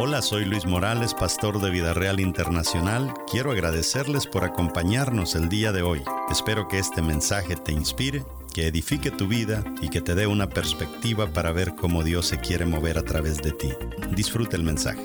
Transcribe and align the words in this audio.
Hola, 0.00 0.22
soy 0.22 0.44
Luis 0.44 0.64
Morales, 0.64 1.12
pastor 1.12 1.60
de 1.60 1.70
Vida 1.70 1.92
Real 1.92 2.20
Internacional. 2.20 3.12
Quiero 3.28 3.50
agradecerles 3.50 4.28
por 4.28 4.44
acompañarnos 4.44 5.34
el 5.34 5.48
día 5.48 5.72
de 5.72 5.82
hoy. 5.82 6.02
Espero 6.30 6.68
que 6.68 6.78
este 6.78 7.02
mensaje 7.02 7.56
te 7.56 7.72
inspire, 7.72 8.22
que 8.54 8.68
edifique 8.68 9.10
tu 9.10 9.26
vida 9.26 9.64
y 9.82 9.88
que 9.88 10.00
te 10.00 10.14
dé 10.14 10.28
una 10.28 10.48
perspectiva 10.48 11.32
para 11.32 11.50
ver 11.50 11.74
cómo 11.74 12.04
Dios 12.04 12.26
se 12.26 12.38
quiere 12.38 12.64
mover 12.64 12.96
a 12.96 13.02
través 13.02 13.42
de 13.42 13.50
ti. 13.50 13.70
Disfruta 14.12 14.54
el 14.54 14.62
mensaje. 14.62 15.04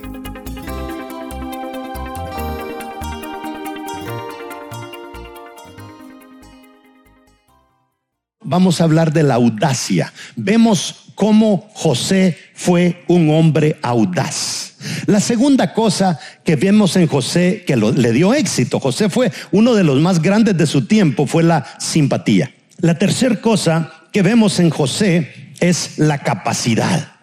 Vamos 8.42 8.80
a 8.80 8.84
hablar 8.84 9.12
de 9.12 9.24
la 9.24 9.34
audacia. 9.34 10.14
Vemos 10.36 11.14
cómo 11.16 11.68
José 11.74 12.38
fue 12.54 13.04
un 13.08 13.32
hombre 13.32 13.80
audaz. 13.82 14.63
La 15.06 15.20
segunda 15.20 15.74
cosa 15.74 16.20
que 16.44 16.56
vemos 16.56 16.96
en 16.96 17.08
José 17.08 17.64
que 17.66 17.76
le 17.76 18.12
dio 18.12 18.34
éxito, 18.34 18.80
José 18.80 19.10
fue 19.10 19.32
uno 19.52 19.74
de 19.74 19.84
los 19.84 20.00
más 20.00 20.22
grandes 20.22 20.58
de 20.58 20.68
su 20.68 20.86
tiempo, 20.86 21.28
fue 21.28 21.44
la 21.44 21.66
simpatía. 21.80 22.54
La 22.80 22.98
tercera 22.98 23.36
cosa 23.36 23.92
que 24.12 24.22
vemos 24.22 24.60
en 24.60 24.70
José 24.70 25.54
es 25.60 25.98
la 25.98 26.20
capacidad. 26.20 27.14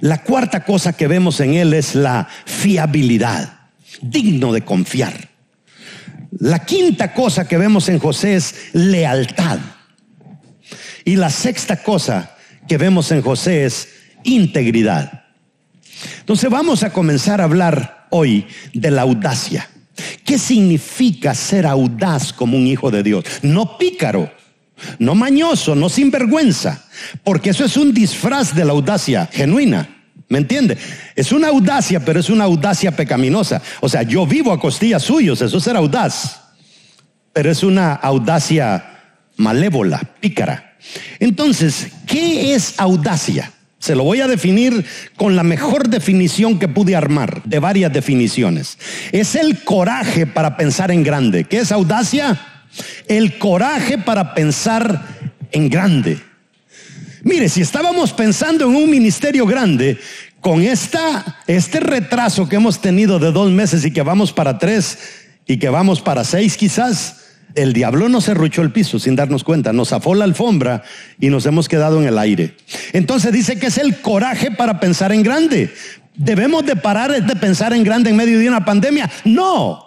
La 0.00 0.22
cuarta 0.22 0.64
cosa 0.64 0.92
que 0.92 1.06
vemos 1.06 1.40
en 1.40 1.54
él 1.54 1.74
es 1.74 1.94
la 1.94 2.28
fiabilidad, 2.44 3.70
digno 4.00 4.52
de 4.52 4.62
confiar. 4.62 5.14
La 6.38 6.64
quinta 6.64 7.14
cosa 7.14 7.48
que 7.48 7.56
vemos 7.56 7.88
en 7.88 7.98
José 7.98 8.36
es 8.36 8.54
lealtad. 8.72 9.58
Y 11.04 11.16
la 11.16 11.30
sexta 11.30 11.82
cosa 11.82 12.36
que 12.68 12.78
vemos 12.78 13.10
en 13.12 13.22
José 13.22 13.64
es 13.64 13.88
integridad. 14.24 15.25
Entonces 16.26 16.50
vamos 16.50 16.82
a 16.82 16.90
comenzar 16.90 17.40
a 17.40 17.44
hablar 17.44 18.08
hoy 18.10 18.48
de 18.74 18.90
la 18.90 19.02
audacia. 19.02 19.70
¿Qué 20.24 20.40
significa 20.40 21.32
ser 21.36 21.64
audaz 21.64 22.32
como 22.32 22.56
un 22.56 22.66
hijo 22.66 22.90
de 22.90 23.04
Dios? 23.04 23.24
No 23.42 23.78
pícaro, 23.78 24.32
no 24.98 25.14
mañoso, 25.14 25.76
no 25.76 25.88
sinvergüenza, 25.88 26.84
porque 27.22 27.50
eso 27.50 27.64
es 27.64 27.76
un 27.76 27.94
disfraz 27.94 28.56
de 28.56 28.64
la 28.64 28.72
audacia 28.72 29.28
genuina. 29.30 29.88
¿Me 30.28 30.38
entiende? 30.38 30.76
Es 31.14 31.30
una 31.30 31.46
audacia, 31.46 32.04
pero 32.04 32.18
es 32.18 32.28
una 32.28 32.42
audacia 32.42 32.90
pecaminosa. 32.90 33.62
O 33.80 33.88
sea, 33.88 34.02
yo 34.02 34.26
vivo 34.26 34.50
a 34.50 34.58
costillas 34.58 35.04
suyos, 35.04 35.40
eso 35.40 35.58
es 35.58 35.62
ser 35.62 35.76
audaz. 35.76 36.40
Pero 37.32 37.52
es 37.52 37.62
una 37.62 37.92
audacia 37.92 38.84
malévola, 39.36 40.00
pícara. 40.18 40.76
Entonces, 41.20 41.86
¿qué 42.04 42.52
es 42.52 42.74
audacia? 42.80 43.52
Se 43.86 43.94
lo 43.94 44.02
voy 44.02 44.20
a 44.20 44.26
definir 44.26 44.84
con 45.14 45.36
la 45.36 45.44
mejor 45.44 45.88
definición 45.88 46.58
que 46.58 46.66
pude 46.66 46.96
armar, 46.96 47.40
de 47.44 47.60
varias 47.60 47.92
definiciones. 47.92 48.78
Es 49.12 49.36
el 49.36 49.62
coraje 49.62 50.26
para 50.26 50.56
pensar 50.56 50.90
en 50.90 51.04
grande. 51.04 51.44
¿Qué 51.44 51.58
es 51.58 51.70
audacia? 51.70 52.64
El 53.06 53.38
coraje 53.38 53.96
para 53.96 54.34
pensar 54.34 55.06
en 55.52 55.70
grande. 55.70 56.20
Mire, 57.22 57.48
si 57.48 57.60
estábamos 57.60 58.12
pensando 58.12 58.68
en 58.68 58.74
un 58.74 58.90
ministerio 58.90 59.46
grande, 59.46 60.00
con 60.40 60.62
esta, 60.62 61.38
este 61.46 61.78
retraso 61.78 62.48
que 62.48 62.56
hemos 62.56 62.80
tenido 62.80 63.20
de 63.20 63.30
dos 63.30 63.52
meses 63.52 63.84
y 63.84 63.92
que 63.92 64.02
vamos 64.02 64.32
para 64.32 64.58
tres 64.58 64.98
y 65.46 65.58
que 65.60 65.68
vamos 65.68 66.00
para 66.00 66.24
seis 66.24 66.56
quizás, 66.56 67.25
el 67.56 67.72
diablo 67.72 68.08
nos 68.08 68.24
serruchó 68.24 68.62
el 68.62 68.70
piso 68.70 68.98
sin 68.98 69.16
darnos 69.16 69.42
cuenta, 69.42 69.72
nos 69.72 69.88
zafó 69.88 70.14
la 70.14 70.24
alfombra 70.24 70.84
y 71.18 71.30
nos 71.30 71.46
hemos 71.46 71.68
quedado 71.68 72.00
en 72.00 72.06
el 72.06 72.18
aire. 72.18 72.54
Entonces 72.92 73.32
dice 73.32 73.58
que 73.58 73.66
es 73.66 73.78
el 73.78 74.00
coraje 74.00 74.50
para 74.50 74.78
pensar 74.78 75.10
en 75.12 75.22
grande. 75.22 75.72
¿Debemos 76.14 76.64
de 76.64 76.76
parar 76.76 77.24
de 77.24 77.36
pensar 77.36 77.72
en 77.72 77.82
grande 77.82 78.10
en 78.10 78.16
medio 78.16 78.38
de 78.38 78.48
una 78.48 78.64
pandemia? 78.64 79.10
No. 79.24 79.85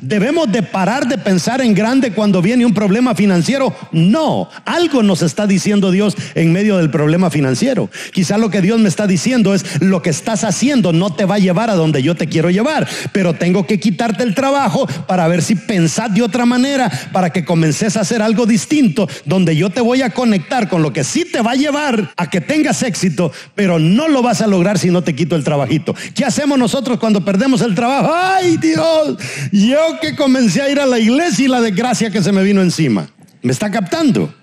¿Debemos 0.00 0.50
de 0.52 0.62
parar 0.62 1.08
de 1.08 1.18
pensar 1.18 1.60
en 1.60 1.74
grande 1.74 2.12
cuando 2.12 2.40
viene 2.40 2.64
un 2.64 2.74
problema 2.74 3.14
financiero? 3.14 3.74
No, 3.92 4.48
algo 4.64 5.02
nos 5.02 5.22
está 5.22 5.46
diciendo 5.46 5.90
Dios 5.90 6.16
en 6.34 6.52
medio 6.52 6.78
del 6.78 6.90
problema 6.90 7.28
financiero. 7.30 7.90
Quizá 8.12 8.38
lo 8.38 8.50
que 8.50 8.62
Dios 8.62 8.78
me 8.78 8.88
está 8.88 9.06
diciendo 9.06 9.52
es 9.52 9.80
lo 9.80 10.00
que 10.00 10.10
estás 10.10 10.44
haciendo 10.44 10.92
no 10.92 11.12
te 11.12 11.24
va 11.24 11.36
a 11.36 11.40
llevar 11.40 11.70
a 11.70 11.74
donde 11.74 12.02
yo 12.02 12.14
te 12.14 12.28
quiero 12.28 12.50
llevar, 12.50 12.88
pero 13.12 13.34
tengo 13.34 13.66
que 13.66 13.80
quitarte 13.80 14.22
el 14.22 14.34
trabajo 14.34 14.86
para 15.06 15.26
ver 15.28 15.42
si 15.42 15.56
pensás 15.56 16.14
de 16.14 16.22
otra 16.22 16.46
manera, 16.46 16.90
para 17.12 17.30
que 17.30 17.44
comences 17.44 17.96
a 17.96 18.00
hacer 18.00 18.22
algo 18.22 18.46
distinto, 18.46 19.08
donde 19.24 19.56
yo 19.56 19.70
te 19.70 19.80
voy 19.80 20.02
a 20.02 20.10
conectar 20.10 20.68
con 20.68 20.82
lo 20.82 20.92
que 20.92 21.04
sí 21.04 21.24
te 21.24 21.42
va 21.42 21.52
a 21.52 21.56
llevar 21.56 22.12
a 22.16 22.30
que 22.30 22.40
tengas 22.40 22.82
éxito, 22.82 23.32
pero 23.54 23.78
no 23.78 24.08
lo 24.08 24.22
vas 24.22 24.40
a 24.40 24.46
lograr 24.46 24.78
si 24.78 24.90
no 24.90 25.02
te 25.02 25.14
quito 25.14 25.36
el 25.36 25.44
trabajito. 25.44 25.94
¿Qué 26.14 26.24
hacemos 26.24 26.58
nosotros 26.58 26.98
cuando 26.98 27.24
perdemos 27.24 27.60
el 27.60 27.74
trabajo? 27.74 28.12
¡Ay, 28.14 28.56
Dios! 28.56 29.16
Yo 29.64 29.98
que 29.98 30.14
comencé 30.14 30.60
a 30.60 30.68
ir 30.68 30.78
a 30.78 30.84
la 30.84 30.98
iglesia 30.98 31.46
y 31.46 31.48
la 31.48 31.62
desgracia 31.62 32.10
que 32.10 32.22
se 32.22 32.32
me 32.32 32.42
vino 32.42 32.60
encima. 32.60 33.08
¿Me 33.40 33.52
está 33.52 33.70
captando? 33.70 34.34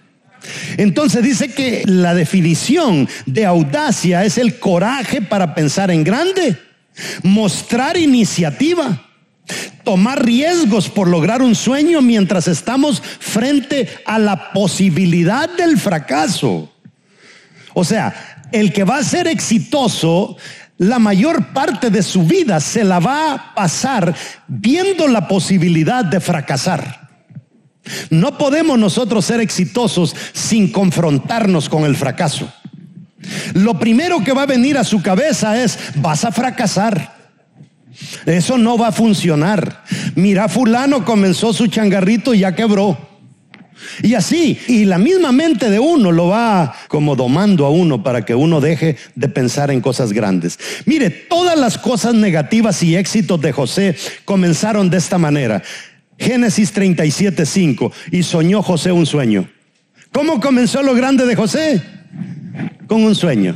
Entonces 0.77 1.23
dice 1.23 1.53
que 1.53 1.83
la 1.85 2.15
definición 2.15 3.07
de 3.27 3.45
audacia 3.45 4.25
es 4.25 4.39
el 4.39 4.57
coraje 4.57 5.21
para 5.21 5.53
pensar 5.53 5.91
en 5.91 6.03
grande, 6.03 6.57
mostrar 7.21 7.97
iniciativa, 7.97 9.07
tomar 9.83 10.25
riesgos 10.25 10.89
por 10.89 11.07
lograr 11.07 11.43
un 11.43 11.53
sueño 11.53 12.01
mientras 12.01 12.47
estamos 12.47 13.01
frente 13.19 13.88
a 14.05 14.17
la 14.17 14.51
posibilidad 14.53 15.47
del 15.49 15.77
fracaso. 15.77 16.73
O 17.73 17.83
sea, 17.83 18.47
el 18.51 18.73
que 18.73 18.83
va 18.83 18.97
a 18.97 19.03
ser 19.03 19.27
exitoso 19.27 20.35
la 20.81 20.97
mayor 20.97 21.53
parte 21.53 21.92
de 21.92 22.02
su 22.02 22.24
vida 22.24 22.59
se 22.59 22.84
la 22.84 23.00
va 23.00 23.34
a 23.34 23.53
pasar 23.53 24.16
viendo 24.47 25.08
la 25.08 25.28
posibilidad 25.28 26.03
de 26.03 26.19
fracasar. 26.19 27.08
No 28.09 28.36
podemos 28.36 28.80
nosotros 28.80 29.24
ser 29.24 29.42
exitosos 29.42 30.16
sin 30.34 30.72
confrontarnos 30.72 31.69
con 31.69 31.84
el 31.84 31.96
fracaso. 31.96 32.52
Lo 33.53 33.78
primero 33.78 34.24
que 34.24 34.34
va 34.34 34.42
a 34.42 34.47
venir 34.47 34.75
a 34.75 34.84
su 34.84 35.03
cabeza 35.03 35.62
es, 35.62 35.78
vas 35.97 36.25
a 36.25 36.31
fracasar. 36.31 37.16
Eso 38.25 38.58
no 38.58 38.75
va 38.75 38.88
a 38.88 38.92
funcionar. 38.92 39.84
Mira, 40.16 40.50
fulano 40.50 41.06
comenzó 41.06 41.53
su 41.53 41.68
changarrito 41.68 42.34
y 42.34 42.40
ya 42.40 42.56
quebró. 42.56 43.10
Y 44.02 44.14
así, 44.14 44.59
y 44.68 44.86
la 44.86 44.97
misma 44.97 45.31
mente 45.31 45.69
de 45.69 45.80
uno 45.80 46.12
lo 46.12 46.28
va 46.28 46.74
como 46.88 47.16
domando 47.16 47.66
a 47.66 47.69
uno 47.69 48.03
para 48.03 48.25
que 48.25 48.36
uno 48.36 48.62
deje 48.62 48.97
de 49.16 49.28
pensar 49.28 49.72
en 49.72 49.81
cosas 49.81 50.14
grandes. 50.14 50.59
Mire, 50.86 51.09
todas 51.09 51.58
las 51.58 51.78
cosas 51.78 52.14
negativas 52.14 52.81
y 52.84 52.96
éxitos 52.96 53.40
de 53.42 53.52
José 53.52 53.96
comenzaron 54.25 54.90
de 54.90 54.97
esta 54.97 55.18
manera. 55.18 55.62
Génesis 56.18 56.72
37, 56.72 57.46
5. 57.46 57.92
Y 58.12 58.24
soñó 58.24 58.62
José 58.62 58.92
un 58.92 59.06
sueño. 59.06 59.50
¿Cómo 60.12 60.40
comenzó 60.40 60.84
lo 60.84 60.94
grande 60.94 61.25
de 61.25 61.36
José? 61.36 61.81
Con 62.88 63.03
un 63.03 63.16
sueño. 63.16 63.56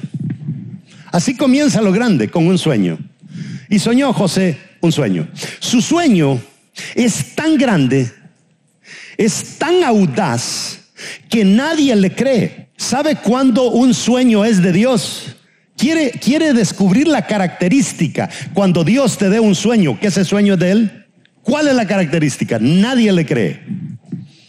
Así 1.12 1.36
comienza 1.36 1.82
lo 1.82 1.92
grande, 1.92 2.30
con 2.30 2.48
un 2.48 2.58
sueño. 2.58 2.98
Y 3.70 3.80
soñó 3.80 4.14
José 4.14 4.58
un 4.82 4.92
sueño. 4.92 5.28
Su 5.60 5.82
sueño 5.82 6.40
es 6.96 7.36
tan 7.36 7.58
grande 7.58 8.12
es 9.18 9.58
tan 9.58 9.84
audaz 9.84 10.80
que 11.30 11.44
nadie 11.46 11.96
le 11.96 12.14
cree. 12.14 12.70
¿Sabe 12.78 13.16
cuándo 13.16 13.72
un 13.72 13.94
sueño 13.94 14.44
es 14.44 14.62
de 14.62 14.72
Dios? 14.72 15.36
Quiere, 15.78 16.12
quiere 16.12 16.54
descubrir 16.54 17.08
la 17.08 17.28
característica 17.28 18.30
cuando 18.54 18.84
Dios 18.84 19.18
te 19.18 19.30
dé 19.30 19.40
un 19.40 19.56
sueño, 19.56 20.00
que 20.00 20.08
ese 20.08 20.24
sueño 20.24 20.54
es 20.54 20.60
de 20.60 20.72
Él. 20.72 21.06
¿Cuál 21.42 21.68
es 21.68 21.76
la 21.76 21.86
característica? 21.86 22.58
Nadie 22.60 23.12
le 23.12 23.26
cree. 23.26 23.62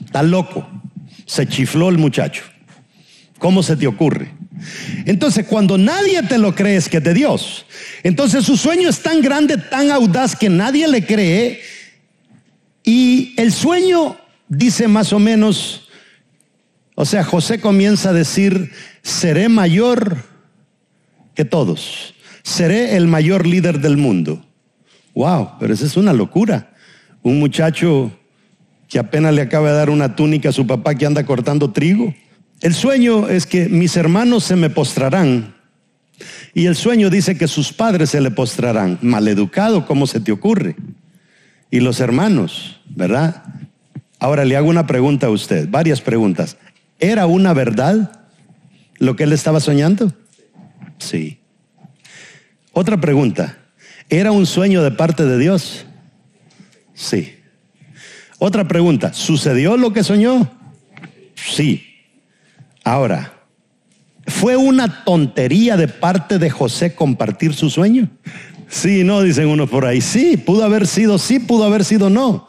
Está 0.04 0.22
loco. 0.22 0.66
Se 1.27 1.47
chifló 1.47 1.88
el 1.88 1.98
muchacho. 1.98 2.43
¿Cómo 3.38 3.62
se 3.62 3.77
te 3.77 3.87
ocurre? 3.87 4.31
Entonces, 5.04 5.47
cuando 5.47 5.77
nadie 5.77 6.22
te 6.22 6.38
lo 6.38 6.54
cree 6.54 6.77
es 6.77 6.88
que 6.88 6.98
es 6.98 7.04
de 7.04 7.12
Dios. 7.12 7.66
Entonces, 8.03 8.44
su 8.44 8.56
sueño 8.56 8.88
es 8.88 9.01
tan 9.01 9.21
grande, 9.21 9.59
tan 9.59 9.91
audaz 9.91 10.34
que 10.34 10.48
nadie 10.48 10.89
le 10.89 11.04
cree. 11.04 11.60
Y 12.83 13.34
el 13.36 13.53
sueño 13.53 14.16
dice 14.48 14.89
más 14.89 15.13
o 15.13 15.19
menos, 15.19 15.89
o 16.95 17.04
sea, 17.04 17.25
José 17.25 17.60
comienza 17.60 18.10
a 18.10 18.15
decir, 18.15 18.72
seré 19.03 19.48
mayor 19.48 20.16
que 21.34 21.45
todos, 21.45 22.15
seré 22.43 22.97
el 22.97 23.07
mayor 23.07 23.47
líder 23.47 23.81
del 23.81 23.97
mundo. 23.97 24.45
Wow, 25.15 25.53
pero 25.59 25.75
esa 25.75 25.87
es 25.87 25.97
una 25.97 26.13
locura. 26.13 26.72
Un 27.22 27.39
muchacho 27.39 28.13
que 28.89 28.98
apenas 28.98 29.34
le 29.34 29.43
acaba 29.43 29.71
de 29.71 29.77
dar 29.77 29.91
una 29.91 30.15
túnica 30.15 30.51
a 30.51 30.53
su 30.53 30.66
papá 30.66 30.95
que 30.95 31.07
anda 31.07 31.25
cortando 31.25 31.72
trigo. 31.72 32.15
El 32.60 32.75
sueño 32.75 33.28
es 33.28 33.47
que 33.47 33.69
mis 33.69 33.97
hermanos 33.97 34.45
se 34.45 34.57
me 34.57 34.71
postrarán. 34.71 35.54
Y 36.54 36.66
el 36.66 36.77
sueño 36.77 37.10
dice 37.10 37.37
que 37.37 37.48
sus 37.48 37.72
padres 37.72 38.10
se 38.10 38.21
le 38.21 38.31
postrarán. 38.31 38.98
Maleducado, 39.03 39.87
¿cómo 39.87 40.07
se 40.07 40.21
te 40.21 40.33
ocurre? 40.33 40.77
Y 41.71 41.81
los 41.81 42.01
hermanos, 42.01 42.81
¿verdad? 42.89 43.43
Ahora 44.18 44.45
le 44.45 44.57
hago 44.57 44.68
una 44.68 44.86
pregunta 44.86 45.27
a 45.27 45.30
usted, 45.30 45.68
varias 45.68 46.01
preguntas. 46.01 46.57
¿Era 46.98 47.27
una 47.27 47.53
verdad 47.53 48.27
lo 48.98 49.16
que 49.16 49.24
él 49.24 49.33
estaba 49.33 49.60
soñando? 49.60 50.13
Sí. 50.98 51.41
Otra 52.72 53.01
pregunta. 53.01 53.59
¿Era 54.09 54.33
un 54.33 54.47
sueño 54.47 54.83
de 54.83 54.91
parte 54.91 55.24
de 55.24 55.39
Dios? 55.39 55.84
Sí. 56.95 57.34
Otra 58.39 58.68
pregunta, 58.68 59.13
¿sucedió 59.13 59.77
lo 59.77 59.92
que 59.92 60.04
soñó? 60.04 60.51
Sí. 61.34 61.84
Ahora, 62.84 63.33
¿fue 64.27 64.57
una 64.57 65.04
tontería 65.04 65.77
de 65.77 65.89
parte 65.89 66.39
de 66.39 66.51
José 66.51 66.95
compartir 66.95 67.54
su 67.54 67.69
sueño? 67.69 68.09
Sí, 68.69 69.04
no, 69.04 69.22
dicen 69.22 69.48
unos 69.48 69.71
por 69.71 69.86
ahí. 69.86 70.01
Sí, 70.01 70.36
pudo 70.36 70.65
haber 70.65 70.86
sido 70.86 71.19
sí, 71.19 71.39
pudo 71.39 71.65
haber 71.65 71.84
sido 71.84 72.10
no. 72.10 72.48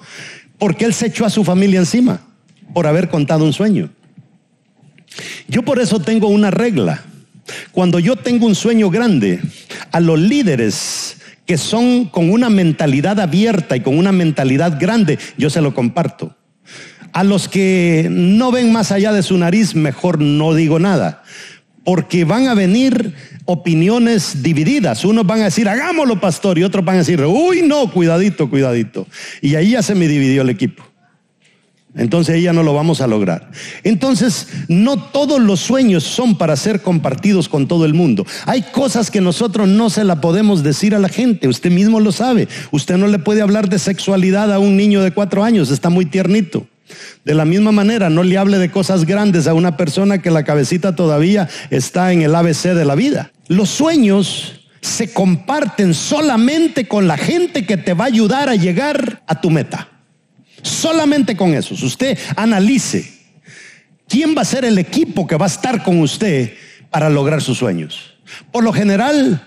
Porque 0.58 0.86
él 0.86 0.94
se 0.94 1.08
echó 1.08 1.26
a 1.26 1.30
su 1.30 1.44
familia 1.44 1.80
encima 1.80 2.22
por 2.74 2.88
haber 2.88 3.10
contado 3.10 3.46
un 3.46 3.54
sueño. 3.54 3.90
Yo 5.48 5.64
por 5.64 5.80
eso 5.80 6.00
tengo 6.00 6.28
una 6.28 6.52
regla. 6.52 7.04
Cuando 7.72 8.00
yo 8.00 8.16
tengo 8.16 8.46
un 8.46 8.56
sueño 8.56 8.90
grande, 8.90 9.40
a 9.92 10.00
los 10.00 10.20
líderes 10.20 11.18
que 11.46 11.58
son 11.58 12.06
con 12.06 12.30
una 12.30 12.50
mentalidad 12.50 13.20
abierta 13.20 13.78
y 13.78 13.82
con 13.82 13.98
una 13.98 14.12
mentalidad 14.12 14.78
grande, 14.80 15.18
yo 15.38 15.50
se 15.50 15.62
lo 15.62 15.74
comparto. 15.74 16.36
A 17.14 17.24
los 17.24 17.48
que 17.48 18.10
no 18.12 18.52
ven 18.52 18.72
más 18.74 18.92
allá 18.92 19.14
de 19.14 19.24
su 19.24 19.38
nariz, 19.38 19.74
mejor 19.74 20.20
no 20.20 20.54
digo 20.54 20.78
nada, 20.78 21.24
porque 21.88 22.26
van 22.26 22.50
a 22.50 22.54
venir 22.54 23.14
opiniones 23.46 24.44
divididas. 24.44 25.06
Unos 25.06 25.26
van 25.26 25.40
a 25.40 25.46
decir, 25.46 25.70
hagámoslo, 25.70 26.20
pastor, 26.20 26.60
y 26.60 26.64
otros 26.66 26.84
van 26.84 26.96
a 26.96 27.00
decir, 27.00 27.24
uy, 27.24 27.62
no, 27.62 27.90
cuidadito, 27.94 28.50
cuidadito. 28.50 29.08
Y 29.42 29.56
ahí 29.56 29.70
ya 29.70 29.82
se 29.82 29.96
me 29.96 30.10
dividió 30.10 30.42
el 30.42 30.50
equipo. 30.50 30.84
Entonces 31.96 32.36
ahí 32.36 32.42
ya 32.42 32.52
no 32.52 32.62
lo 32.62 32.74
vamos 32.74 33.00
a 33.00 33.08
lograr. 33.08 33.52
Entonces, 33.86 34.50
no 34.68 35.02
todos 35.02 35.40
los 35.40 35.62
sueños 35.62 36.04
son 36.04 36.38
para 36.38 36.58
ser 36.58 36.82
compartidos 36.82 37.48
con 37.48 37.70
todo 37.70 37.86
el 37.86 37.94
mundo. 37.94 38.26
Hay 38.46 38.64
cosas 38.64 39.10
que 39.10 39.22
nosotros 39.22 39.70
no 39.70 39.90
se 39.90 40.04
la 40.04 40.20
podemos 40.20 40.64
decir 40.64 40.94
a 40.94 41.00
la 41.00 41.08
gente. 41.08 41.48
Usted 41.48 41.72
mismo 41.72 42.02
lo 42.02 42.12
sabe. 42.12 42.50
Usted 42.72 42.98
no 42.98 43.08
le 43.08 43.20
puede 43.20 43.42
hablar 43.42 43.70
de 43.70 43.80
sexualidad 43.80 44.52
a 44.52 44.60
un 44.60 44.76
niño 44.76 45.02
de 45.04 45.12
cuatro 45.12 45.42
años. 45.42 45.72
Está 45.72 45.90
muy 45.90 46.06
tiernito. 46.06 46.68
De 47.26 47.34
la 47.34 47.46
misma 47.46 47.72
manera, 47.72 48.10
no 48.10 48.24
le 48.24 48.38
hable 48.38 48.58
de 48.58 48.72
cosas 48.72 49.06
grandes 49.06 49.48
a 49.48 49.54
una 49.54 49.78
persona 49.78 50.22
que 50.22 50.32
la 50.32 50.44
cabecita 50.44 50.96
todavía 50.96 51.50
está 51.70 52.14
en 52.14 52.22
el 52.22 52.34
ABC 52.34 52.74
de 52.74 52.86
la 52.86 52.96
vida. 52.96 53.32
Los 53.48 53.70
sueños 53.70 54.62
se 54.82 55.12
comparten 55.12 55.94
solamente 55.94 56.88
con 56.88 57.08
la 57.08 57.18
gente 57.18 57.66
que 57.66 57.78
te 57.78 57.94
va 57.94 58.06
a 58.06 58.08
ayudar 58.08 58.50
a 58.50 58.56
llegar 58.56 59.24
a 59.28 59.42
tu 59.42 59.50
meta. 59.50 59.90
Solamente 60.62 61.36
con 61.36 61.54
eso. 61.54 61.74
Usted 61.74 62.18
analice 62.36 63.12
quién 64.08 64.36
va 64.36 64.42
a 64.42 64.46
ser 64.46 64.66
el 64.66 64.78
equipo 64.78 65.28
que 65.28 65.36
va 65.36 65.46
a 65.46 65.50
estar 65.50 65.84
con 65.84 66.00
usted 66.00 66.54
para 66.90 67.10
lograr 67.10 67.42
sus 67.42 67.58
sueños. 67.58 68.16
Por 68.52 68.64
lo 68.64 68.74
general, 68.74 69.42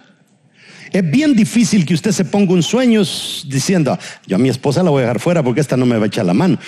es 0.93 1.11
bien 1.11 1.35
difícil 1.35 1.87
que 1.87 1.95
usted 1.95 2.13
se 2.13 2.25
ponga 2.25 2.53
un 2.53 2.63
sueño 2.63 3.03
diciendo, 3.47 3.99
yo 4.27 4.37
a 4.37 4.39
mi 4.39 4.49
esposa 4.49 4.83
la 4.83 4.91
voy 4.91 5.01
a 5.01 5.07
dejar 5.07 5.21
fuera 5.21 5.43
porque 5.43 5.61
esta 5.61 5.77
no 5.77 5.87
me 5.87 5.97
va 5.97 6.05
a 6.05 6.07
echar 6.09 6.27
la 6.27 6.35
mano. 6.35 6.59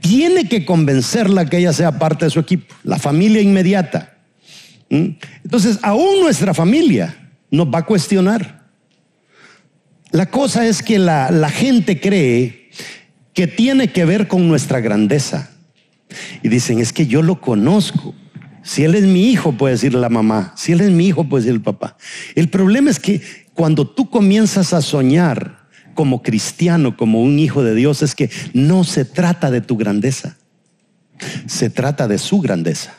Tiene 0.00 0.48
que 0.48 0.64
convencerla 0.64 1.46
que 1.46 1.58
ella 1.58 1.72
sea 1.72 1.98
parte 1.98 2.24
de 2.24 2.30
su 2.30 2.40
equipo, 2.40 2.74
la 2.84 2.98
familia 2.98 3.40
inmediata. 3.40 4.16
¿Mm? 4.90 5.10
Entonces, 5.44 5.78
aún 5.82 6.20
nuestra 6.20 6.54
familia 6.54 7.32
nos 7.50 7.66
va 7.66 7.80
a 7.80 7.86
cuestionar. 7.86 8.66
La 10.10 10.26
cosa 10.26 10.66
es 10.66 10.82
que 10.82 10.98
la, 10.98 11.30
la 11.30 11.50
gente 11.50 12.00
cree 12.00 12.70
que 13.34 13.46
tiene 13.46 13.88
que 13.88 14.04
ver 14.04 14.28
con 14.28 14.48
nuestra 14.48 14.80
grandeza. 14.80 15.50
Y 16.42 16.48
dicen, 16.48 16.78
es 16.78 16.92
que 16.92 17.06
yo 17.06 17.22
lo 17.22 17.40
conozco. 17.40 18.14
Si 18.62 18.84
él 18.84 18.94
es 18.94 19.04
mi 19.04 19.30
hijo, 19.30 19.52
puede 19.52 19.74
decir 19.74 19.94
la 19.94 20.08
mamá. 20.08 20.52
Si 20.56 20.72
él 20.72 20.80
es 20.80 20.90
mi 20.90 21.06
hijo, 21.06 21.24
puede 21.24 21.44
decir 21.44 21.54
el 21.54 21.62
papá. 21.62 21.96
El 22.34 22.48
problema 22.48 22.90
es 22.90 22.98
que 22.98 23.22
cuando 23.54 23.86
tú 23.88 24.10
comienzas 24.10 24.72
a 24.72 24.82
soñar 24.82 25.57
como 25.98 26.22
cristiano, 26.22 26.96
como 26.96 27.20
un 27.20 27.40
hijo 27.40 27.64
de 27.64 27.74
Dios, 27.74 28.02
es 28.02 28.14
que 28.14 28.30
no 28.52 28.84
se 28.84 29.04
trata 29.04 29.50
de 29.50 29.60
tu 29.60 29.76
grandeza. 29.76 30.36
Se 31.48 31.70
trata 31.70 32.06
de 32.06 32.18
su 32.18 32.40
grandeza. 32.40 32.94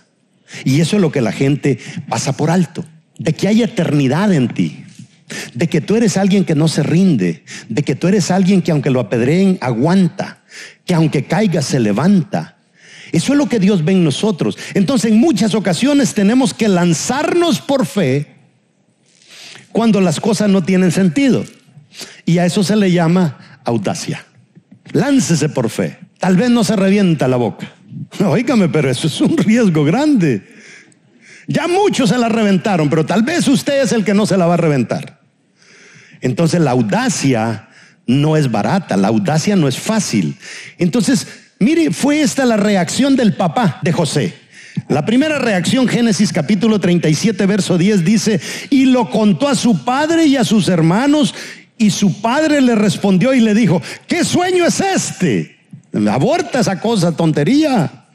Y 0.66 0.82
eso 0.82 0.98
es 0.98 1.02
lo 1.02 1.10
que 1.10 1.22
la 1.22 1.32
gente 1.32 1.80
pasa 2.10 2.36
por 2.36 2.52
alto. 2.52 2.84
De 3.18 3.32
que 3.32 3.48
hay 3.48 3.64
eternidad 3.64 4.34
en 4.34 4.50
ti 4.50 4.84
de 5.54 5.68
que 5.70 5.80
tú 5.80 5.96
eres 5.96 6.18
alguien 6.18 6.44
que 6.44 6.56
no 6.56 6.68
se 6.68 6.84
rinde, 6.84 7.46
de 7.70 7.84
que 7.84 7.96
tú 7.96 8.10
eres 8.10 8.32
alguien 8.32 8.62
que 8.62 8.72
aunque 8.72 8.90
lo 8.90 9.00
apedreen, 9.00 9.58
aguanta, 9.62 10.44
que 10.84 10.94
aunque 10.94 11.24
caiga, 11.24 11.62
se 11.62 11.80
levanta. 11.80 12.58
Eso 13.14 13.32
es 13.32 13.38
lo 13.38 13.48
que 13.48 13.60
Dios 13.60 13.86
ve 13.86 13.94
en 13.94 14.04
nosotros. 14.04 14.58
Entonces, 14.74 15.12
en 15.12 15.20
muchas 15.20 15.56
ocasiones 15.56 16.14
tenemos 16.16 16.54
que 16.54 16.68
lanzarnos 16.68 17.62
por 17.62 17.86
fe 17.86 18.28
cuando 19.72 20.02
las 20.02 20.20
cosas 20.20 20.50
no 20.50 20.64
tienen 20.64 20.92
sentido. 20.92 21.46
Y 22.26 22.38
a 22.38 22.46
eso 22.46 22.64
se 22.64 22.76
le 22.76 22.92
llama 22.92 23.38
audacia. 23.64 24.26
Láncese 24.92 25.50
por 25.50 25.70
fe. 25.70 26.00
Tal 26.20 26.36
vez 26.36 26.50
no 26.50 26.64
se 26.64 26.76
revienta 26.76 27.28
la 27.28 27.38
boca. 27.38 27.72
Oígame, 28.26 28.70
pero 28.70 28.90
eso 28.90 29.08
es 29.08 29.22
un 29.22 29.38
riesgo 29.38 29.84
grande. 29.84 30.48
Ya 31.48 31.68
muchos 31.68 32.10
se 32.10 32.18
la 32.18 32.30
reventaron, 32.30 32.90
pero 32.90 33.06
tal 33.06 33.24
vez 33.24 33.48
usted 33.48 33.82
es 33.82 33.92
el 33.92 34.06
que 34.06 34.14
no 34.14 34.26
se 34.26 34.38
la 34.38 34.46
va 34.46 34.54
a 34.54 34.58
reventar. 34.58 35.20
Entonces 36.22 36.60
la 36.62 36.72
audacia 36.72 37.70
no 38.06 38.38
es 38.38 38.52
barata, 38.52 38.98
la 38.98 39.08
audacia 39.08 39.56
no 39.56 39.68
es 39.68 39.78
fácil. 39.78 40.36
Entonces, 40.78 41.28
mire, 41.60 41.92
fue 41.92 42.22
esta 42.22 42.46
la 42.46 42.58
reacción 42.58 43.16
del 43.16 43.34
papá 43.34 43.80
de 43.82 43.92
José. 43.92 44.34
La 44.88 45.06
primera 45.06 45.40
reacción, 45.40 45.88
Génesis 45.88 46.32
capítulo 46.32 46.80
37, 46.80 47.46
verso 47.46 47.78
10, 47.78 48.06
dice, 48.06 48.40
y 48.70 48.86
lo 48.86 49.10
contó 49.10 49.48
a 49.48 49.56
su 49.56 49.84
padre 49.84 50.26
y 50.26 50.38
a 50.38 50.44
sus 50.44 50.70
hermanos, 50.70 51.36
y 51.80 51.90
su 51.90 52.22
padre 52.22 52.62
le 52.62 52.76
respondió 52.76 53.34
y 53.34 53.40
le 53.40 53.56
dijo, 53.56 53.82
¿qué 54.06 54.24
sueño 54.24 54.66
es 54.66 54.82
este? 54.82 55.58
Aborta 56.12 56.60
esa 56.60 56.80
cosa, 56.80 57.14
tontería. 57.14 58.06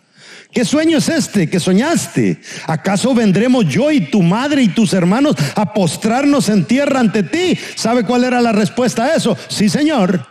¿Qué 0.53 0.65
sueño 0.65 0.99
es 0.99 1.09
este 1.09 1.51
que 1.51 1.59
soñaste? 1.59 2.41
¿Acaso 2.69 3.13
vendremos 3.13 3.67
yo 3.67 3.91
y 3.91 4.01
tu 4.01 4.23
madre 4.23 4.63
y 4.63 4.69
tus 4.69 4.93
hermanos 4.93 5.35
a 5.57 5.73
postrarnos 5.73 6.49
en 6.49 6.65
tierra 6.65 7.01
ante 7.01 7.25
ti? 7.25 7.59
¿Sabe 7.75 8.05
cuál 8.05 8.23
era 8.23 8.41
la 8.41 8.53
respuesta 8.53 9.07
a 9.07 9.17
eso? 9.17 9.37
Sí, 9.49 9.69
Señor. 9.69 10.25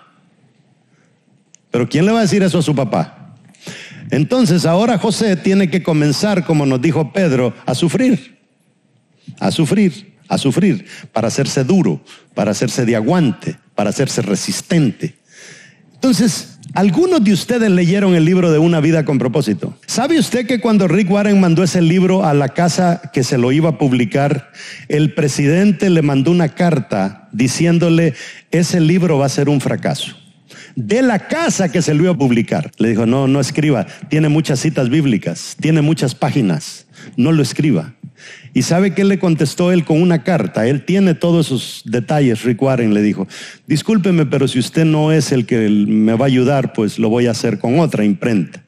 Pero 1.71 1.89
¿quién 1.89 2.05
le 2.05 2.13
va 2.13 2.19
a 2.19 2.21
decir 2.21 2.41
eso 2.43 2.59
a 2.59 2.61
su 2.61 2.73
papá? 2.73 3.35
Entonces 4.11 4.65
ahora 4.67 4.99
José 4.99 5.35
tiene 5.35 5.71
que 5.71 5.81
comenzar, 5.81 6.45
como 6.45 6.67
nos 6.67 6.81
dijo 6.81 7.11
Pedro, 7.11 7.53
a 7.65 7.73
sufrir, 7.73 8.39
a 9.39 9.49
sufrir, 9.49 10.12
a 10.27 10.37
sufrir, 10.37 10.85
para 11.11 11.27
hacerse 11.27 11.63
duro, 11.63 12.01
para 12.33 12.51
hacerse 12.51 12.85
de 12.85 12.95
aguante, 12.95 13.57
para 13.75 13.89
hacerse 13.89 14.21
resistente. 14.21 15.15
Entonces, 15.93 16.53
algunos 16.73 17.23
de 17.23 17.33
ustedes 17.33 17.69
leyeron 17.69 18.15
el 18.15 18.25
libro 18.25 18.51
de 18.51 18.57
Una 18.57 18.79
vida 18.79 19.05
con 19.05 19.19
propósito. 19.19 19.77
¿Sabe 19.85 20.17
usted 20.17 20.47
que 20.47 20.59
cuando 20.59 20.87
Rick 20.87 21.11
Warren 21.11 21.39
mandó 21.39 21.63
ese 21.63 21.81
libro 21.83 22.25
a 22.25 22.33
la 22.33 22.49
casa 22.49 23.11
que 23.13 23.23
se 23.23 23.37
lo 23.37 23.51
iba 23.51 23.69
a 23.69 23.77
publicar, 23.77 24.51
el 24.87 25.13
presidente 25.13 25.91
le 25.91 26.01
mandó 26.01 26.31
una 26.31 26.49
carta 26.49 27.29
diciéndole, 27.31 28.15
ese 28.49 28.79
libro 28.79 29.19
va 29.19 29.27
a 29.27 29.29
ser 29.29 29.49
un 29.49 29.61
fracaso? 29.61 30.17
De 30.75 31.03
la 31.03 31.27
casa 31.27 31.71
que 31.71 31.83
se 31.83 31.93
lo 31.93 32.05
iba 32.05 32.13
a 32.13 32.17
publicar. 32.17 32.71
Le 32.79 32.89
dijo, 32.89 33.05
no, 33.05 33.27
no 33.27 33.39
escriba, 33.39 33.85
tiene 34.09 34.29
muchas 34.29 34.59
citas 34.59 34.89
bíblicas, 34.89 35.55
tiene 35.61 35.81
muchas 35.83 36.15
páginas, 36.15 36.87
no 37.15 37.31
lo 37.31 37.43
escriba. 37.43 37.93
¿Y 38.53 38.61
sabe 38.61 38.93
qué 38.93 39.03
le 39.03 39.17
contestó 39.17 39.71
él 39.71 39.83
con 39.83 39.99
una 39.99 40.23
carta? 40.23 40.67
Él 40.67 40.85
tiene 40.85 41.15
todos 41.15 41.47
esos 41.47 41.81
detalles. 41.85 42.43
Rick 42.43 42.61
Warren 42.61 42.93
le 42.93 43.01
dijo, 43.01 43.27
discúlpeme, 43.65 44.27
pero 44.27 44.47
si 44.47 44.59
usted 44.59 44.85
no 44.85 45.11
es 45.11 45.31
el 45.31 45.47
que 45.47 45.67
me 45.69 46.13
va 46.13 46.25
a 46.25 46.27
ayudar, 46.27 46.73
pues 46.73 46.99
lo 46.99 47.09
voy 47.09 47.25
a 47.25 47.31
hacer 47.31 47.57
con 47.57 47.79
otra 47.79 48.05
imprenta. 48.05 48.63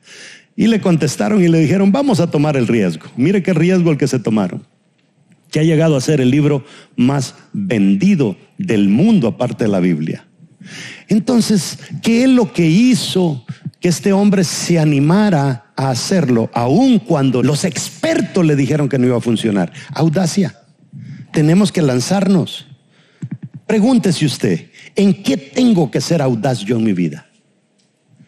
Y 0.55 0.67
le 0.67 0.81
contestaron 0.81 1.43
y 1.43 1.49
le 1.49 1.59
dijeron, 1.59 1.91
vamos 1.91 2.19
a 2.19 2.31
tomar 2.31 2.57
el 2.57 2.67
riesgo. 2.67 3.05
Mire 3.15 3.43
qué 3.43 3.53
riesgo 3.53 3.91
el 3.91 3.97
que 3.97 4.07
se 4.07 4.19
tomaron. 4.19 4.63
Que 5.51 5.59
ha 5.59 5.63
llegado 5.63 5.95
a 5.95 6.01
ser 6.01 6.19
el 6.19 6.31
libro 6.31 6.65
más 6.95 7.35
vendido 7.53 8.37
del 8.57 8.89
mundo 8.89 9.27
aparte 9.27 9.65
de 9.65 9.69
la 9.69 9.79
Biblia. 9.79 10.25
Entonces, 11.07 11.77
¿qué 12.01 12.23
es 12.23 12.29
lo 12.29 12.51
que 12.51 12.65
hizo 12.65 13.45
que 13.79 13.89
este 13.89 14.13
hombre 14.13 14.43
se 14.43 14.79
animara 14.79 15.64
a 15.75 15.89
hacerlo, 15.89 16.49
aun 16.53 16.99
cuando 16.99 17.43
los 17.43 17.65
expertos 17.65 18.45
le 18.45 18.55
dijeron 18.55 18.89
que 18.89 18.97
no 18.97 19.07
iba 19.07 19.17
a 19.17 19.21
funcionar. 19.21 19.71
Audacia. 19.93 20.55
Tenemos 21.31 21.71
que 21.71 21.81
lanzarnos. 21.81 22.67
Pregúntese 23.67 24.25
usted, 24.25 24.69
¿en 24.95 25.23
qué 25.23 25.37
tengo 25.37 25.89
que 25.89 25.99
ser 25.99 26.21
audaz 26.21 26.59
yo 26.59 26.77
en 26.77 26.83
mi 26.83 26.93
vida? 26.93 27.27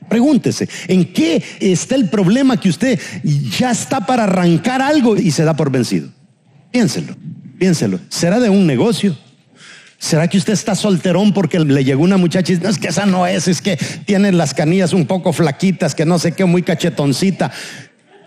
Pregúntese, 0.09 0.67
¿en 0.87 1.13
qué 1.13 1.43
está 1.59 1.95
el 1.95 2.09
problema 2.09 2.57
que 2.57 2.69
usted 2.69 2.99
ya 3.57 3.71
está 3.71 4.05
para 4.05 4.23
arrancar 4.23 4.81
algo 4.81 5.17
y 5.17 5.31
se 5.31 5.43
da 5.43 5.55
por 5.55 5.69
vencido? 5.69 6.09
Piénselo, 6.71 7.15
piénselo. 7.59 7.99
¿Será 8.09 8.39
de 8.39 8.49
un 8.49 8.65
negocio? 8.65 9.17
¿Será 9.99 10.27
que 10.27 10.37
usted 10.37 10.53
está 10.53 10.75
solterón 10.75 11.33
porque 11.33 11.59
le 11.59 11.83
llegó 11.83 12.03
una 12.03 12.17
muchacha 12.17 12.51
y 12.51 12.55
dice, 12.55 12.65
no 12.65 12.69
es 12.69 12.77
que 12.77 12.89
esa 12.89 13.05
no 13.05 13.25
es, 13.25 13.47
es 13.47 13.61
que 13.61 13.77
tiene 14.05 14.31
las 14.31 14.53
canillas 14.53 14.93
un 14.93 15.07
poco 15.07 15.33
flaquitas, 15.33 15.95
que 15.95 16.05
no 16.05 16.19
sé 16.19 16.33
qué, 16.33 16.45
muy 16.45 16.61
cachetoncita? 16.61 17.51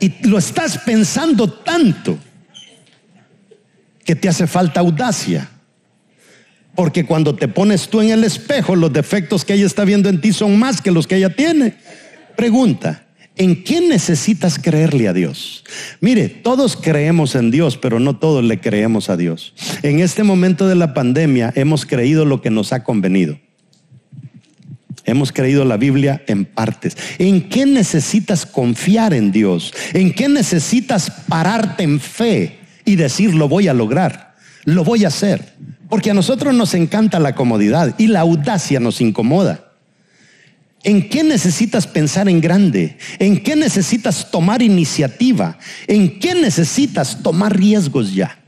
Y 0.00 0.26
lo 0.26 0.38
estás 0.38 0.78
pensando 0.78 1.48
tanto 1.48 2.18
que 4.04 4.16
te 4.16 4.28
hace 4.28 4.46
falta 4.46 4.80
audacia. 4.80 5.48
Porque 6.74 7.04
cuando 7.04 7.34
te 7.36 7.46
pones 7.46 7.88
tú 7.88 8.00
en 8.00 8.10
el 8.10 8.24
espejo, 8.24 8.74
los 8.74 8.92
defectos 8.92 9.44
que 9.44 9.54
ella 9.54 9.66
está 9.66 9.84
viendo 9.84 10.08
en 10.08 10.20
ti 10.20 10.32
son 10.32 10.58
más 10.58 10.80
que 10.80 10.90
los 10.90 11.06
que 11.06 11.16
ella 11.16 11.34
tiene. 11.34 11.74
Pregunta, 12.36 13.04
¿en 13.36 13.54
quién 13.56 13.88
necesitas 13.88 14.58
creerle 14.58 15.08
a 15.08 15.12
Dios? 15.12 15.64
Mire, 16.00 16.28
todos 16.28 16.76
creemos 16.76 17.34
en 17.34 17.50
Dios, 17.50 17.76
pero 17.76 18.00
no 18.00 18.16
todos 18.16 18.44
le 18.44 18.60
creemos 18.60 19.10
a 19.10 19.16
Dios. 19.16 19.54
En 19.82 20.00
este 20.00 20.22
momento 20.22 20.68
de 20.68 20.74
la 20.74 20.94
pandemia 20.94 21.52
hemos 21.56 21.86
creído 21.86 22.24
lo 22.24 22.40
que 22.42 22.50
nos 22.50 22.72
ha 22.72 22.84
convenido. 22.84 23.38
Hemos 25.04 25.32
creído 25.32 25.64
la 25.64 25.76
Biblia 25.76 26.22
en 26.26 26.44
partes. 26.44 26.96
¿En 27.18 27.48
qué 27.48 27.66
necesitas 27.66 28.46
confiar 28.46 29.14
en 29.14 29.32
Dios? 29.32 29.72
¿En 29.92 30.12
qué 30.12 30.28
necesitas 30.28 31.10
pararte 31.28 31.82
en 31.82 32.00
fe 32.00 32.58
y 32.84 32.96
decir 32.96 33.34
lo 33.34 33.48
voy 33.48 33.68
a 33.68 33.74
lograr? 33.74 34.34
Lo 34.64 34.84
voy 34.84 35.04
a 35.04 35.08
hacer. 35.08 35.54
Porque 35.88 36.10
a 36.10 36.14
nosotros 36.14 36.54
nos 36.54 36.74
encanta 36.74 37.18
la 37.18 37.34
comodidad 37.34 37.94
y 37.98 38.06
la 38.06 38.20
audacia 38.20 38.78
nos 38.78 39.00
incomoda. 39.00 39.69
¿En 40.82 41.08
qué 41.08 41.22
necesitas 41.22 41.86
pensar 41.86 42.28
en 42.28 42.40
grande? 42.40 42.96
¿En 43.18 43.42
qué 43.42 43.54
necesitas 43.54 44.30
tomar 44.30 44.62
iniciativa? 44.62 45.58
¿En 45.86 46.18
qué 46.18 46.34
necesitas 46.34 47.22
tomar 47.22 47.56
riesgos 47.56 48.14
ya? 48.14 48.38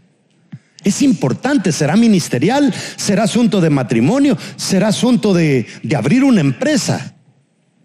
Es 0.82 1.02
importante, 1.02 1.70
será 1.72 1.94
ministerial, 1.94 2.74
será 2.96 3.24
asunto 3.24 3.60
de 3.60 3.70
matrimonio, 3.70 4.36
será 4.56 4.88
asunto 4.88 5.34
de, 5.34 5.66
de, 5.82 5.96
abrir 5.96 6.24
una 6.24 6.40
empresa. 6.40 7.14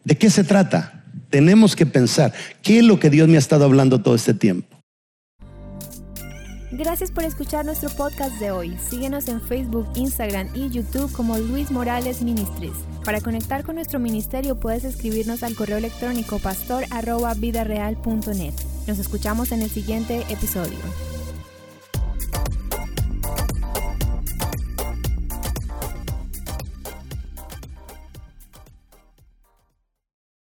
¿De 0.04 0.18
qué 0.18 0.30
se 0.30 0.44
trata? 0.44 1.04
Tenemos 1.30 1.76
que 1.76 1.86
pensar, 1.86 2.34
¿qué 2.64 2.80
es 2.80 2.86
lo 2.86 3.00
que 3.00 3.10
Dios 3.10 3.28
me 3.28 3.36
ha 3.36 3.40
estado 3.40 3.66
hablando 3.66 4.02
todo 4.02 4.16
este 4.16 4.34
tiempo? 4.34 4.77
Gracias 6.78 7.10
por 7.10 7.24
escuchar 7.24 7.66
nuestro 7.66 7.90
podcast 7.90 8.40
de 8.40 8.52
hoy. 8.52 8.78
Síguenos 8.78 9.28
en 9.30 9.42
Facebook, 9.42 9.88
Instagram 9.96 10.48
y 10.54 10.70
YouTube 10.70 11.12
como 11.12 11.40
Luis 11.40 11.72
Morales 11.72 12.22
Ministries. 12.22 12.76
Para 13.04 13.20
conectar 13.20 13.64
con 13.64 13.74
nuestro 13.76 13.98
ministerio 13.98 14.60
puedes 14.60 14.84
escribirnos 14.84 15.42
al 15.42 15.56
correo 15.56 15.78
electrónico 15.78 16.38
pastor.vidareal.net. 16.38 18.54
Nos 18.86 19.00
escuchamos 19.00 19.52
en 19.52 19.64
el 19.64 19.72
siguiente 19.72 20.24
episodio. 20.30 20.78